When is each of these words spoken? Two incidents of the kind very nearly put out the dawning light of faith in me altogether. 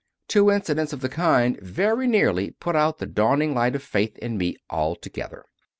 Two 0.27 0.49
incidents 0.49 0.93
of 0.93 1.01
the 1.01 1.09
kind 1.09 1.59
very 1.61 2.07
nearly 2.07 2.49
put 2.49 2.75
out 2.75 2.97
the 2.97 3.05
dawning 3.05 3.53
light 3.53 3.75
of 3.75 3.83
faith 3.83 4.17
in 4.17 4.35
me 4.35 4.57
altogether. 4.67 5.45